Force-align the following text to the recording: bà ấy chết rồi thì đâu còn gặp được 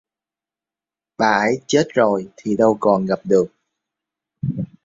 bà 1.17 1.31
ấy 1.31 1.61
chết 1.67 1.83
rồi 1.93 2.27
thì 2.37 2.55
đâu 2.57 2.77
còn 2.79 3.05
gặp 3.05 3.19
được 3.23 3.45